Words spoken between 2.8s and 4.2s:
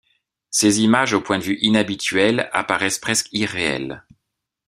presque irréelles.